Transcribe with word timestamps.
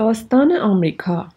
داستان 0.00 0.52
آمریکا. 0.52 1.28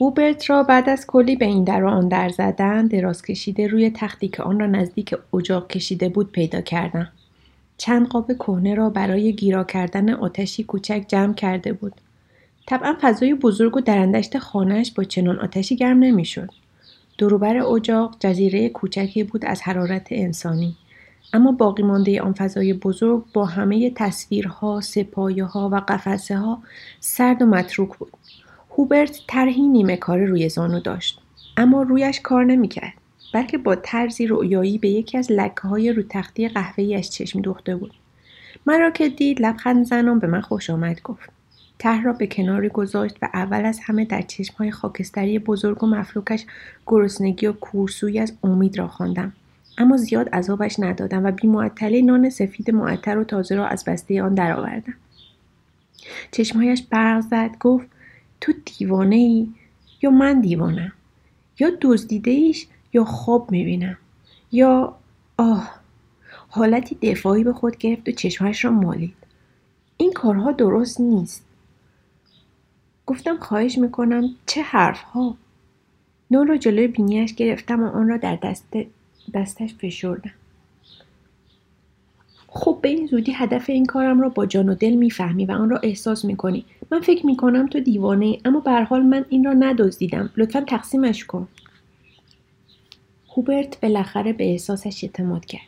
هوبرت 0.00 0.50
را 0.50 0.62
بعد 0.62 0.88
از 0.88 1.06
کلی 1.06 1.36
به 1.36 1.44
این 1.44 1.64
در 1.64 1.84
و 1.84 1.88
آن 1.88 2.08
در 2.08 2.28
زدن 2.28 2.86
دراز 2.86 3.22
کشیده 3.22 3.66
روی 3.66 3.90
تختی 3.90 4.28
که 4.28 4.42
آن 4.42 4.60
را 4.60 4.66
نزدیک 4.66 5.14
اجاق 5.34 5.68
کشیده 5.68 6.08
بود 6.08 6.32
پیدا 6.32 6.60
کردم 6.60 7.08
چند 7.76 8.08
قاب 8.08 8.32
کهنه 8.32 8.74
را 8.74 8.90
برای 8.90 9.32
گیرا 9.32 9.64
کردن 9.64 10.10
آتشی 10.10 10.64
کوچک 10.64 11.04
جمع 11.08 11.34
کرده 11.34 11.72
بود. 11.72 11.92
طبعا 12.66 12.96
فضای 13.00 13.34
بزرگ 13.34 13.76
و 13.76 13.80
درندشت 13.80 14.38
خانهاش 14.38 14.92
با 14.92 15.04
چنان 15.04 15.38
آتشی 15.38 15.76
گرم 15.76 15.98
نمی‌شد. 15.98 16.50
دوروبر 17.18 17.56
اجاق 17.56 18.16
جزیره 18.20 18.68
کوچکی 18.68 19.22
بود 19.24 19.44
از 19.44 19.62
حرارت 19.62 20.06
انسانی. 20.10 20.76
اما 21.32 21.52
باقی 21.52 21.82
مانده 21.82 22.22
آن 22.22 22.32
فضای 22.32 22.72
بزرگ 22.72 23.24
با 23.32 23.44
همه 23.44 23.90
تصویرها، 23.90 24.80
سپایه 24.80 25.44
ها 25.44 25.68
و 25.72 25.76
قفسه 25.88 26.38
ها 26.38 26.62
سرد 27.00 27.42
و 27.42 27.46
متروک 27.46 27.98
بود. 27.98 28.12
هوبرت 28.70 29.20
طرحی 29.28 29.68
نیمه 29.68 29.96
کار 29.96 30.24
روی 30.24 30.48
زانو 30.48 30.80
داشت 30.80 31.20
اما 31.56 31.82
رویش 31.82 32.20
کار 32.20 32.44
نمی‌کرد 32.44 32.94
بلکه 33.34 33.58
با 33.58 33.74
طرزی 33.74 34.26
رؤیایی 34.26 34.78
به 34.78 34.88
یکی 34.88 35.18
از 35.18 35.32
لکه 35.32 35.60
های 35.60 35.92
رو 35.92 36.02
تختی 36.08 36.48
قهوه‌ایش 36.48 37.10
چشم 37.10 37.40
دوخته 37.40 37.76
بود. 37.76 37.92
مرا 38.66 38.90
که 38.90 39.08
دید 39.08 39.42
لبخند 39.42 39.86
زنان 39.86 40.18
به 40.18 40.26
من 40.26 40.40
خوش 40.40 40.70
آمد 40.70 41.02
گفت. 41.02 41.30
ته 41.78 42.02
را 42.02 42.12
به 42.12 42.26
کناری 42.26 42.68
گذاشت 42.68 43.16
و 43.22 43.28
اول 43.34 43.64
از 43.64 43.80
همه 43.82 44.04
در 44.04 44.24
های 44.58 44.70
خاکستری 44.70 45.38
بزرگ 45.38 45.82
و 45.82 45.86
مفلوکش 45.86 46.44
گرسنگی 46.86 47.46
و 47.46 47.52
کورسوی 47.52 48.18
از 48.18 48.32
امید 48.42 48.78
را 48.78 48.88
خواندم. 48.88 49.32
اما 49.78 49.96
زیاد 49.96 50.28
عذابش 50.28 50.80
ندادم 50.80 51.24
و 51.24 51.30
بی 51.30 52.02
نان 52.02 52.30
سفید 52.30 52.70
معطر 52.70 53.18
و 53.18 53.24
تازه 53.24 53.54
را 53.54 53.66
از 53.66 53.84
بسته 53.84 54.22
آن 54.22 54.34
درآوردم. 54.34 54.94
چشمهایش 56.30 56.82
برق 56.82 57.20
زد 57.20 57.58
گفت 57.60 57.86
تو 58.40 58.52
دیوانه 58.64 59.16
ای 59.16 59.48
یا 60.02 60.10
من 60.10 60.40
دیوانم؟ 60.40 60.92
یا 61.58 61.70
دزدیده 61.80 62.30
ایش 62.30 62.66
یا 62.92 63.04
خواب 63.04 63.50
می‌بینم؟ 63.50 63.98
یا 64.52 64.96
آه 65.36 65.70
حالتی 66.48 66.94
دفاعی 66.94 67.44
به 67.44 67.52
خود 67.52 67.76
گرفت 67.76 68.08
و 68.08 68.12
چشمهایش 68.12 68.64
را 68.64 68.70
مالید. 68.70 69.14
این 69.96 70.12
کارها 70.12 70.52
درست 70.52 71.00
نیست. 71.00 71.44
گفتم 73.06 73.36
خواهش 73.36 73.78
می‌کنم 73.78 74.30
چه 74.46 74.62
حرفها؟ 74.62 75.36
نور 76.30 76.46
را 76.46 76.56
جلوی 76.56 76.86
بینیش 76.86 77.34
گرفتم 77.34 77.82
و 77.82 77.86
آن 77.86 78.08
را 78.08 78.16
در 78.16 78.36
دست 78.36 78.64
دستش 79.34 79.74
فشردم 79.74 80.30
خب 82.48 82.78
به 82.82 82.88
این 82.88 83.06
زودی 83.06 83.32
هدف 83.32 83.70
این 83.70 83.86
کارم 83.86 84.20
را 84.20 84.28
با 84.28 84.46
جان 84.46 84.68
و 84.68 84.74
دل 84.74 84.90
می‌فهمی 84.90 85.44
و 85.44 85.52
آن 85.52 85.70
را 85.70 85.78
احساس 85.78 86.24
می‌کنی. 86.24 86.64
من 86.90 87.00
فکر 87.00 87.26
می‌کنم 87.26 87.66
تو 87.66 87.80
دیوانه 87.80 88.26
ای 88.26 88.40
اما 88.44 88.60
به 88.60 88.82
حال 88.82 89.02
من 89.02 89.24
این 89.28 89.44
را 89.44 89.52
ندزدیدم. 89.52 90.30
لطفا 90.36 90.60
تقسیمش 90.60 91.24
کن. 91.24 91.48
هوبرت 93.36 93.80
بالاخره 93.80 94.32
به 94.32 94.50
احساسش 94.50 95.04
اعتماد 95.04 95.44
کرد. 95.44 95.66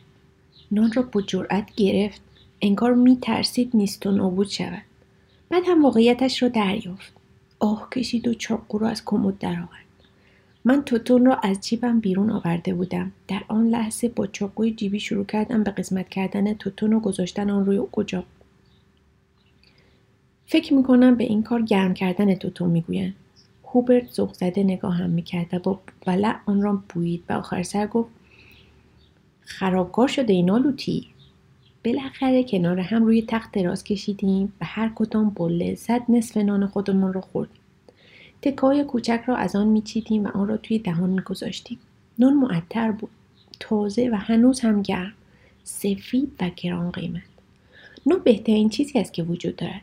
نان 0.71 0.91
را 0.91 1.01
با 1.01 1.21
جرأت 1.21 1.75
گرفت. 1.75 2.21
انگار 2.61 2.93
میترسید 2.93 3.71
نیست 3.73 4.05
و 4.05 4.11
نابود 4.11 4.47
شود. 4.47 4.83
بعد 5.49 5.63
هم 5.67 5.83
واقعیتش 5.83 6.43
را 6.43 6.49
دریافت. 6.49 7.13
آه 7.59 7.89
کشید 7.89 8.27
و 8.27 8.33
چاقو 8.33 8.77
را 8.77 8.89
از 8.89 9.05
کمد 9.05 9.37
درآورد. 9.37 9.86
من 10.67 10.83
توتون 10.83 11.25
را 11.25 11.35
از 11.35 11.61
جیبم 11.61 11.99
بیرون 11.99 12.29
آورده 12.29 12.73
بودم. 12.73 13.11
در 13.27 13.41
آن 13.47 13.67
لحظه 13.67 14.09
با 14.09 14.27
چاقوی 14.27 14.71
جیبی 14.71 14.99
شروع 14.99 15.25
کردم 15.25 15.63
به 15.63 15.71
قسمت 15.71 16.09
کردن 16.09 16.53
توتون 16.53 16.93
و 16.93 16.99
گذاشتن 16.99 17.49
آن 17.49 17.65
روی 17.65 17.81
اجاق 17.97 18.25
فکر 20.45 20.73
می‌کنم 20.73 21.15
به 21.15 21.23
این 21.23 21.43
کار 21.43 21.61
گرم 21.61 21.93
کردن 21.93 22.35
توتون 22.35 22.69
می‌گویند 22.69 23.13
هوبرت 23.63 24.13
ذوق 24.13 24.33
زده 24.33 24.63
نگاهم 24.63 25.09
می‌کرد 25.09 25.53
و 25.53 25.59
با 25.59 25.79
ولع 26.07 26.35
آن 26.45 26.61
را 26.61 26.83
بویید 26.89 27.23
و 27.29 27.33
آخر 27.33 27.63
سر 27.63 27.87
گفت 27.87 28.09
خرابکار 29.41 30.07
شده 30.07 30.33
اینا 30.33 30.57
لوتی 30.57 31.07
بالاخره 31.85 32.43
کنار 32.43 32.79
هم 32.79 33.03
روی 33.03 33.21
تخت 33.27 33.51
دراز 33.51 33.83
کشیدیم 33.83 34.53
و 34.61 34.65
هر 34.65 34.91
کدام 34.95 35.29
با 35.29 35.47
لذت 35.47 36.09
نصف 36.09 36.37
نان 36.37 36.67
خودمان 36.67 37.13
را 37.13 37.21
خوردیم. 37.21 37.56
تکای 38.41 38.83
کوچک 38.83 39.23
را 39.25 39.35
از 39.35 39.55
آن 39.55 39.67
میچیدیم 39.67 40.25
و 40.25 40.27
آن 40.27 40.47
را 40.47 40.57
توی 40.57 40.79
دهان 40.79 41.09
میگذاشتیم 41.09 41.79
نان 42.19 42.33
معطر 42.33 42.91
بود. 42.91 43.09
تازه 43.59 44.09
و 44.09 44.15
هنوز 44.15 44.59
هم 44.59 44.81
گرم. 44.81 45.13
سفید 45.63 46.31
و 46.39 46.49
گران 46.55 46.91
قیمت. 46.91 47.21
نان 48.05 48.19
بهترین 48.23 48.69
چیزی 48.69 48.99
است 48.99 49.13
که 49.13 49.23
وجود 49.23 49.55
دارد. 49.55 49.81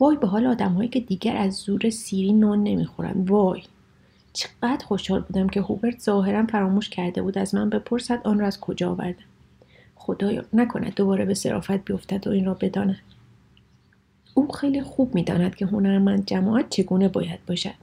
وای 0.00 0.16
به 0.16 0.26
حال 0.26 0.46
آدمهایی 0.46 0.88
که 0.88 1.00
دیگر 1.00 1.36
از 1.36 1.54
زور 1.54 1.90
سیری 1.90 2.32
نان 2.32 2.62
نمی‌خورند. 2.62 3.30
وای. 3.30 3.62
چقدر 4.32 4.84
خوشحال 4.86 5.20
بودم 5.20 5.48
که 5.48 5.60
هوبرت 5.60 6.00
ظاهرا 6.00 6.46
فراموش 6.46 6.88
کرده 6.88 7.22
بود 7.22 7.38
از 7.38 7.54
من 7.54 7.70
بپرسد 7.70 8.20
آن 8.24 8.38
را 8.38 8.46
از 8.46 8.60
کجا 8.60 8.90
آوردم. 8.90 9.24
خدایا 9.96 10.44
نکند 10.52 10.94
دوباره 10.94 11.24
به 11.24 11.34
صرافت 11.34 11.84
بیفتد 11.84 12.26
و 12.26 12.30
این 12.30 12.44
را 12.44 12.54
بداند. 12.54 12.98
او 14.34 14.52
خیلی 14.52 14.82
خوب 14.82 15.14
می‌داند 15.14 15.54
که 15.54 15.66
هنرمند 15.66 16.26
جماعت 16.26 16.70
چگونه 16.70 17.08
باید 17.08 17.46
باشد. 17.46 17.74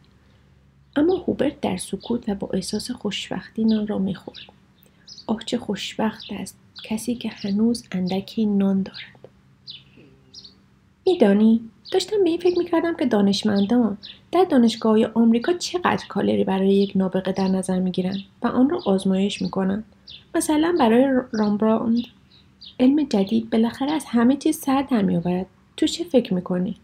اما 0.95 1.16
هوبرت 1.16 1.62
در 1.62 1.78
سکوت 1.78 2.29
و 2.29 2.35
با 2.35 2.50
احساس 2.53 2.91
خوشبختی 2.91 3.63
نان 3.63 3.88
را 3.88 3.97
می‌خورد. 3.97 4.39
آه 5.28 5.39
چه 5.45 5.57
خوشبخت 5.57 6.25
است. 6.31 6.57
کسی 6.84 7.16
که 7.16 7.29
هنوز 7.29 7.84
اندکی 7.91 8.45
نان 8.45 8.84
دارد. 8.84 9.29
میدانی 11.06 11.62
داشتم 11.91 12.23
به 12.23 12.29
این 12.29 12.39
فکر 12.39 12.57
می‌کردم 12.57 12.95
که 12.95 13.06
دانشمندان 13.06 13.97
در 14.31 14.45
دانشگاه 14.50 15.06
آمریکا 15.13 15.53
چقدر 15.53 16.07
کالری 16.09 16.44
برای 16.44 16.73
یک 16.73 16.91
نابغه 16.95 17.31
در 17.31 17.47
نظر 17.47 17.79
می‌گیرند 17.79 18.19
و 18.44 18.47
آن 18.47 18.69
را 18.69 18.79
آزمایش 18.85 19.41
می‌کنند 19.41 19.83
مثلا 20.35 20.75
برای 20.79 21.22
رامبراند. 21.31 22.03
علم 22.79 23.03
جدید 23.03 23.50
بالاخره 23.50 23.91
از 23.91 24.06
همه 24.07 24.35
چیز 24.35 24.57
سر 24.57 24.81
در 24.81 25.01
میآورد. 25.01 25.45
تو 25.77 25.87
چه 25.87 26.03
فکر 26.03 26.33
می‌کنی؟ 26.33 26.75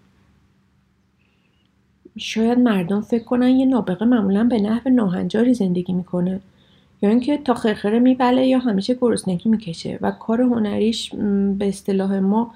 شاید 2.18 2.60
مردم 2.60 3.02
فکر 3.02 3.24
کنن 3.24 3.50
یه 3.50 3.66
نابغه 3.66 4.06
معمولا 4.06 4.44
به 4.44 4.62
نحو 4.62 4.90
ناهنجاری 4.90 5.54
زندگی 5.54 5.94
می‌کنه. 5.94 6.40
یا 7.02 7.10
اینکه 7.10 7.38
تا 7.38 7.54
خرخره 7.54 8.00
میبله 8.00 8.48
یا 8.48 8.60
همیشه 8.60 8.94
گرسنگی 8.94 9.50
می‌کشه 9.50 10.00
و 10.02 10.12
کار 10.12 10.42
هنریش 10.42 11.16
به 11.60 11.68
اصطلاح 11.68 12.20
ما 12.20 12.54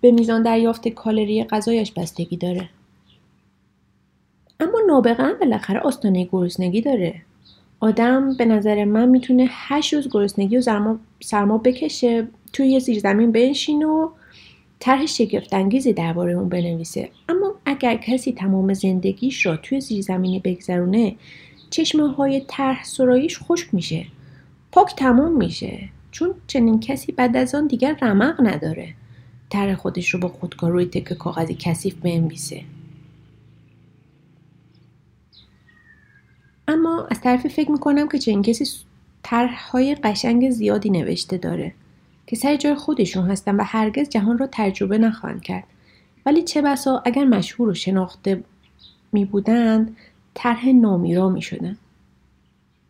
به 0.00 0.10
میزان 0.10 0.42
دریافت 0.42 0.88
کالری 0.88 1.44
غذایش 1.44 1.92
بستگی 1.92 2.36
داره. 2.36 2.68
اما 4.60 4.78
نابغه 4.86 5.22
هم 5.22 5.38
بالاخره 5.40 5.80
آستانه 5.80 6.28
گرسنگی 6.32 6.80
داره. 6.80 7.22
آدم 7.80 8.34
به 8.34 8.44
نظر 8.44 8.84
من 8.84 9.08
می‌تونه 9.08 9.46
هشت 9.50 9.94
روز 9.94 10.08
گرسنگی 10.12 10.56
و 10.58 10.96
سرما, 11.20 11.58
بکشه 11.58 12.28
توی 12.52 12.68
یه 12.68 12.78
زیرزمین 12.78 13.32
بنشین 13.32 13.82
و 13.82 14.08
طرح 14.82 15.06
شگفتانگیزی 15.06 15.92
درباره 15.92 16.32
اون 16.32 16.48
بنویسه. 16.48 17.10
اما 17.28 17.54
اگر 17.64 17.96
کسی 17.96 18.32
تمام 18.32 18.74
زندگیش 18.74 19.46
را 19.46 19.56
توی 19.56 19.80
زیرزمینی 19.80 20.40
بگذرونه 20.40 21.16
چشمه 21.70 22.12
های 22.12 22.42
طرح 22.48 22.84
سراییش 22.84 23.38
خشک 23.42 23.74
میشه. 23.74 24.06
پاک 24.72 24.96
تمام 24.96 25.36
میشه. 25.36 25.88
چون 26.10 26.34
چنین 26.46 26.80
کسی 26.80 27.12
بعد 27.12 27.36
از 27.36 27.54
آن 27.54 27.66
دیگر 27.66 27.98
رمق 28.02 28.40
نداره. 28.40 28.94
طرح 29.50 29.74
خودش 29.74 30.10
رو 30.10 30.20
با 30.20 30.28
خودکار 30.28 30.70
روی 30.70 30.84
تک 30.86 31.12
کاغذی 31.12 31.54
کثیف 31.54 31.94
بنویسه. 31.94 32.62
اما 36.68 37.06
از 37.10 37.20
طرفی 37.20 37.48
فکر 37.48 37.70
می‌کنم 37.70 38.08
که 38.08 38.18
چنین 38.18 38.42
کسی 38.42 38.64
طرحهای 39.22 39.94
قشنگ 39.94 40.50
زیادی 40.50 40.90
نوشته 40.90 41.36
داره. 41.36 41.74
که 42.26 42.36
سر 42.36 42.56
جای 42.56 42.74
خودشون 42.74 43.30
هستن 43.30 43.56
و 43.56 43.62
هرگز 43.62 44.08
جهان 44.08 44.38
را 44.38 44.48
تجربه 44.52 44.98
نخواهند 44.98 45.42
کرد. 45.42 45.64
ولی 46.26 46.42
چه 46.42 46.62
بسا 46.62 47.02
اگر 47.04 47.24
مشهور 47.24 47.68
و 47.68 47.74
شناخته 47.74 48.44
می 49.12 49.24
بودند 49.24 49.96
طرح 50.34 50.68
نامیرا 50.68 51.28
می 51.28 51.42
شدن. 51.42 51.76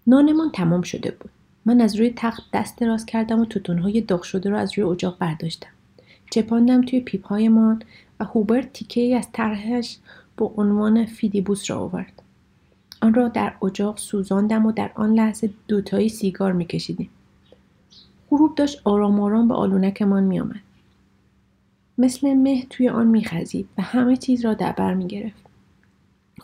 نانمان 0.07 0.51
تمام 0.51 0.83
شده 0.83 1.11
بود. 1.11 1.31
من 1.65 1.81
از 1.81 1.97
روی 1.97 2.13
تخت 2.17 2.43
دست 2.53 2.79
دراز 2.79 3.07
کردم 3.07 3.41
و 3.41 3.45
توتونهای 3.45 4.01
داغ 4.01 4.23
شده 4.23 4.51
را 4.51 4.59
از 4.59 4.79
روی 4.79 4.91
اجاق 4.91 5.19
برداشتم. 5.19 5.71
چپاندم 6.31 6.81
توی 6.81 7.01
پیپهایمان 7.01 7.83
و 8.21 8.25
هوبرت 8.25 8.73
تیکه 8.73 9.01
ای 9.01 9.15
از 9.15 9.29
طرحش 9.33 9.99
با 10.37 10.53
عنوان 10.57 11.07
فیدیبوس 11.07 11.71
را 11.71 11.79
آورد. 11.79 12.23
آن 13.03 13.15
را 13.15 13.29
در 13.29 13.53
اجاق 13.63 13.99
سوزاندم 13.99 14.67
و 14.67 14.73
در 14.73 14.91
آن 14.95 15.15
لحظه 15.15 15.51
دوتایی 15.69 16.09
سیگار 16.09 16.53
میکشیدیم. 16.53 17.11
غروب 18.33 18.55
داشت 18.55 18.81
آرام 18.85 19.21
آرام 19.21 19.49
به 19.49 19.55
آلونکمان 19.55 20.23
می 20.23 20.41
آمد. 20.41 20.61
مثل 21.99 22.35
مه 22.35 22.67
توی 22.71 22.89
آن 22.89 23.07
میخزید 23.07 23.69
و 23.79 23.83
همه 23.83 24.17
چیز 24.17 24.45
را 24.45 24.55
در 24.55 24.73
بر 24.73 24.95
می 24.95 25.07
گرفت. 25.07 25.43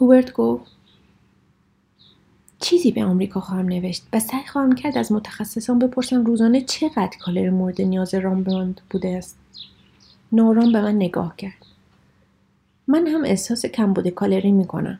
هوبرت 0.00 0.32
گفت 0.32 0.70
چیزی 2.60 2.90
به 2.90 3.04
آمریکا 3.04 3.40
خواهم 3.40 3.66
نوشت 3.66 4.06
و 4.12 4.20
سعی 4.20 4.46
خواهم 4.46 4.72
کرد 4.74 4.98
از 4.98 5.12
متخصصان 5.12 5.78
بپرسم 5.78 6.24
روزانه 6.24 6.60
چقدر 6.60 7.18
کالری 7.20 7.50
مورد 7.50 7.80
نیاز 7.80 8.14
رامبراند 8.14 8.80
بوده 8.90 9.08
است 9.08 9.38
نوران 10.32 10.72
به 10.72 10.80
من 10.80 10.96
نگاه 10.96 11.36
کرد 11.36 11.66
من 12.88 13.06
هم 13.06 13.24
احساس 13.24 13.66
کمبود 13.66 14.08
کالری 14.08 14.52
می‌کنم 14.52 14.98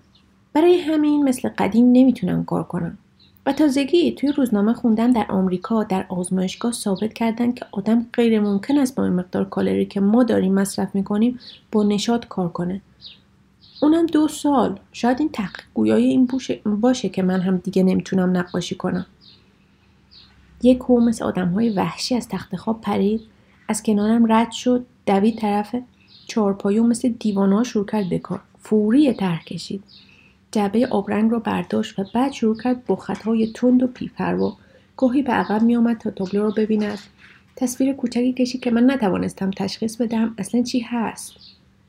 برای 0.53 0.81
همین 0.81 1.25
مثل 1.25 1.49
قدیم 1.49 1.93
نمی‌تونم 1.93 2.45
کار 2.45 2.63
کنم 2.65 2.99
و 3.49 3.53
تازگی 3.53 4.13
توی 4.13 4.33
روزنامه 4.33 4.73
خوندم 4.73 5.13
در 5.13 5.27
آمریکا 5.29 5.85
در 5.85 6.07
آزمایشگاه 6.09 6.73
ثابت 6.73 7.13
کردن 7.13 7.53
که 7.53 7.67
آدم 7.73 8.07
غیر 8.13 8.41
ممکن 8.41 8.79
است 8.79 8.95
با 8.95 9.05
این 9.05 9.13
مقدار 9.13 9.45
کالری 9.45 9.87
که 9.87 10.01
ما 10.01 10.25
داریم 10.25 10.55
مصرف 10.55 10.95
می‌کنیم 10.95 11.39
با 11.73 11.83
نشاد 11.83 12.29
کار 12.29 12.49
کنه. 12.49 12.81
اونم 13.83 14.07
دو 14.07 14.29
سال. 14.29 14.79
شاید 14.93 15.21
این 15.21 15.29
تحقیق 15.29 15.65
گویای 15.75 16.05
این 16.05 16.29
باشه 16.65 17.09
که 17.09 17.23
من 17.23 17.41
هم 17.41 17.57
دیگه 17.57 17.83
نمی‌تونم 17.83 18.37
نقاشی 18.37 18.75
کنم. 18.75 19.07
یک 20.63 20.79
هو 20.79 21.01
مثل 21.01 21.25
آدم 21.25 21.49
های 21.49 21.71
وحشی 21.71 22.15
از 22.15 22.29
تخت 22.29 22.57
خواب 22.57 22.81
پرید. 22.81 23.21
از 23.69 23.83
کنارم 23.83 24.33
رد 24.33 24.53
شد. 24.53 24.87
دوید 25.07 25.39
طرف 25.39 25.75
چهارپایه 26.27 26.81
مثل 26.81 27.09
دیوانه 27.09 27.65
شروع 27.65 27.87
کرد 27.87 28.09
بکار 28.09 28.41
فوری 28.59 29.13
طرح 29.13 29.45
کشید. 29.45 29.85
جعبه 30.53 30.87
آبرنگ 30.87 31.31
رو 31.31 31.41
برداشت 31.41 31.99
و 31.99 32.05
بعد 32.15 32.33
شروع 32.33 32.57
کرد 32.57 32.85
با 32.85 32.97
خطهای 32.97 33.53
تند 33.53 33.83
و 33.83 33.87
پیپروا 33.87 34.57
گاهی 34.97 35.23
به 35.23 35.33
عقب 35.33 35.63
میآمد 35.63 35.99
تا 35.99 36.11
تابلو 36.11 36.43
رو 36.43 36.53
ببیند. 36.53 36.99
تصویر 37.57 37.93
کوچکی 37.93 38.33
کشید 38.33 38.61
که 38.61 38.71
من 38.71 38.91
نتوانستم 38.91 39.51
تشخیص 39.51 39.97
بدم 39.97 40.35
اصلا 40.39 40.63
چی 40.63 40.81
هست. 40.81 41.33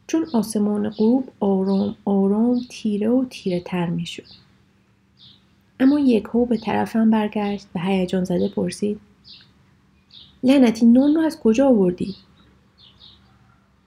چون 0.07 0.27
آسمان 0.33 0.89
غروب 0.89 1.31
آرام 1.39 1.95
آرام 2.06 2.61
تیره 2.69 3.09
و 3.09 3.25
تیره 3.29 3.59
تر 3.59 3.85
می 3.85 4.06
شد. 4.06 4.25
اما 5.79 6.00
یک 6.00 6.23
هو 6.23 6.45
به 6.45 6.57
طرفم 6.57 7.09
برگشت 7.09 7.67
و 7.75 7.79
هیجان 7.79 8.23
زده 8.23 8.50
پرسید 8.50 9.00
لعنتی 10.44 10.85
نان 10.85 11.15
رو 11.15 11.21
از 11.21 11.39
کجا 11.39 11.67
آوردی؟ 11.67 12.15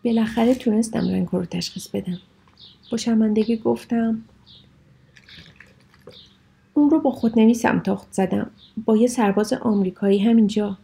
بالاخره 0.05 0.55
تونستم 0.55 1.09
رنگ 1.09 1.29
رو 1.33 1.45
تشخیص 1.45 1.89
بدم. 1.89 2.19
با 2.93 2.99
شرمندگی 2.99 3.57
گفتم 3.57 4.23
اون 6.75 6.91
رو 6.91 7.01
با 7.01 7.11
خودنویسم 7.11 7.79
تاخت 7.79 8.13
زدم. 8.13 8.51
با 8.85 8.97
یه 8.97 9.07
سرباز 9.07 9.53
آمریکایی 9.53 10.19
همینجا. 10.19 10.79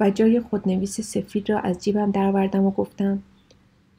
و 0.00 0.10
جای 0.10 0.40
خودنویس 0.40 1.00
سفید 1.00 1.50
را 1.50 1.58
از 1.58 1.84
جیبم 1.84 2.10
درآوردم 2.10 2.64
و 2.64 2.70
گفتم 2.70 3.22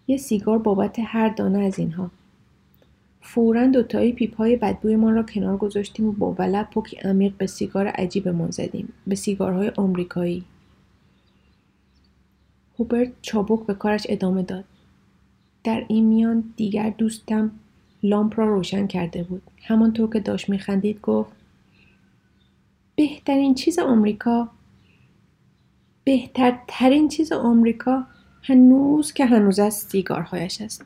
یه 0.07 0.17
سیگار 0.17 0.57
بابت 0.57 0.95
هر 0.99 1.29
دانه 1.29 1.59
از 1.59 1.79
اینها. 1.79 2.11
فورا 3.21 3.67
دوتایی 3.67 4.13
پیپ 4.13 4.35
های 4.35 4.55
بدبویمان 4.55 5.15
را 5.15 5.23
کنار 5.23 5.57
گذاشتیم 5.57 6.07
و 6.07 6.11
با 6.11 6.35
ولب 6.39 6.69
پوکی 6.69 6.97
عمیق 6.97 7.33
به 7.37 7.47
سیگار 7.47 7.87
عجیبمان 7.87 8.51
زدیم 8.51 8.93
به 9.07 9.15
سیگارهای 9.15 9.71
آمریکایی. 9.77 10.43
هوبرت 12.79 13.11
چابک 13.21 13.65
به 13.65 13.73
کارش 13.73 14.05
ادامه 14.09 14.43
داد. 14.43 14.63
در 15.63 15.85
این 15.87 16.05
میان 16.05 16.43
دیگر 16.57 16.89
دوستم 16.89 17.51
لامپ 18.03 18.39
را 18.39 18.45
روشن 18.45 18.88
کرده 18.88 19.24
بود. 19.24 19.42
همانطور 19.63 20.09
که 20.09 20.19
داشت 20.19 20.50
میخندید 20.50 21.01
گفت 21.01 21.31
بهترین 22.95 23.56
چیز 23.56 23.80
آمریکا 23.80 24.50
بهترترین 26.03 27.09
چیز 27.09 27.31
آمریکا 27.31 28.07
هنوز 28.44 29.13
که 29.13 29.25
هنوز 29.25 29.59
از 29.59 29.74
سیگارهایش 29.74 30.62
است. 30.62 30.86